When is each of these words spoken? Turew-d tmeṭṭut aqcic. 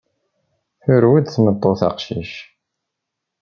Turew-d 0.81 1.25
tmeṭṭut 1.27 1.79
aqcic. 1.89 2.33